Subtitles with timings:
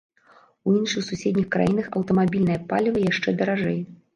[0.69, 3.79] У іншых суседніх краінах аўтамабільнае паліва яшчэ даражэй.